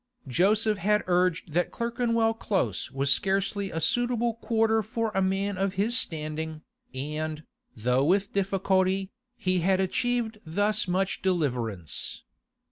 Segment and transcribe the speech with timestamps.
[0.27, 5.75] Joseph had urged that Clerkenwell Close was scarcely a suitable quarter for a man of
[5.75, 7.43] his standing, and,
[7.77, 12.23] though with difficulty, he had achieved thus much deliverance.